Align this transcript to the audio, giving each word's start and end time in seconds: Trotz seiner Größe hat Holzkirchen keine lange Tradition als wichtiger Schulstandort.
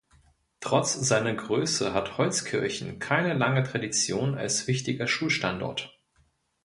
Trotz 0.61 0.93
seiner 0.93 1.35
Größe 1.35 1.93
hat 1.93 2.17
Holzkirchen 2.17 2.97
keine 2.97 3.35
lange 3.35 3.61
Tradition 3.61 4.33
als 4.35 4.65
wichtiger 4.65 5.05
Schulstandort. 5.05 5.95